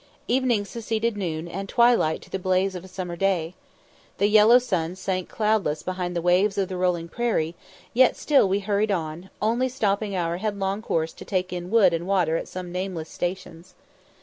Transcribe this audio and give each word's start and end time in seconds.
Evening 0.27 0.65
succeeded 0.65 1.15
noon, 1.15 1.47
and 1.47 1.69
twilight 1.69 2.23
to 2.23 2.29
the 2.31 2.39
blaze 2.39 2.73
of 2.73 2.83
a 2.83 2.87
summer 2.87 3.15
day; 3.15 3.53
the 4.17 4.25
yellow 4.25 4.57
sun 4.57 4.95
sank 4.95 5.29
cloudless 5.29 5.83
behind 5.83 6.15
the 6.15 6.23
waves 6.23 6.57
of 6.57 6.69
the 6.69 6.75
rolling 6.75 7.07
prairie, 7.07 7.53
yet 7.93 8.17
still 8.17 8.49
we 8.49 8.61
hurried 8.61 8.89
on, 8.89 9.29
only 9.43 9.69
stopping 9.69 10.15
our 10.15 10.37
headlong 10.37 10.81
course 10.81 11.13
to 11.13 11.23
take 11.23 11.53
in 11.53 11.69
wood 11.69 11.93
and 11.93 12.07
water 12.07 12.35
at 12.35 12.47
some 12.47 12.71
nameless 12.71 13.09
stations. 13.09 13.75